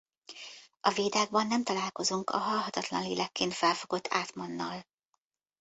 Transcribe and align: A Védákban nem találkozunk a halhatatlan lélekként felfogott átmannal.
A 0.81 0.89
Védákban 0.91 1.47
nem 1.47 1.63
találkozunk 1.63 2.29
a 2.29 2.37
halhatatlan 2.37 3.01
lélekként 3.03 3.53
felfogott 3.53 4.07
átmannal. 4.09 4.85